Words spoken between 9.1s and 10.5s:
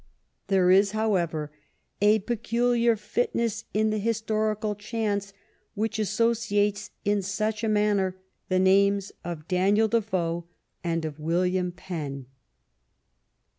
of Daniel Defoe